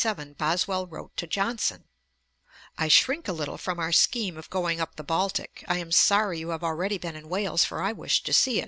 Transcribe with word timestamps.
9, 0.03 0.07
1777, 0.17 0.49
Boswell 0.49 0.87
wrote 0.87 1.15
to 1.15 1.27
Johnson: 1.27 1.83
'I 2.79 2.87
shrink 2.87 3.27
a 3.27 3.31
little 3.31 3.59
from 3.59 3.77
our 3.79 3.91
scheme 3.91 4.35
of 4.35 4.49
going 4.49 4.81
up 4.81 4.95
the 4.95 5.03
Baltick: 5.03 5.63
I 5.67 5.77
am 5.77 5.91
sorry 5.91 6.39
you 6.39 6.49
have 6.49 6.63
already 6.63 6.97
been 6.97 7.15
in 7.15 7.29
Wales; 7.29 7.63
for 7.63 7.83
I 7.83 7.91
wish 7.91 8.23
to 8.23 8.33
see 8.33 8.57
it.' 8.57 8.59